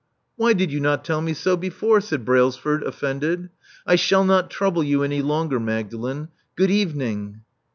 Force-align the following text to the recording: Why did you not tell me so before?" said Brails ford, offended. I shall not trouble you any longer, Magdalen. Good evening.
Why 0.35 0.53
did 0.53 0.71
you 0.71 0.79
not 0.79 1.05
tell 1.05 1.21
me 1.21 1.35
so 1.35 1.55
before?" 1.55 2.01
said 2.01 2.25
Brails 2.25 2.57
ford, 2.57 2.81
offended. 2.81 3.51
I 3.85 3.97
shall 3.97 4.25
not 4.25 4.49
trouble 4.49 4.83
you 4.83 5.03
any 5.03 5.21
longer, 5.21 5.59
Magdalen. 5.59 6.29
Good 6.55 6.71
evening. 6.71 7.41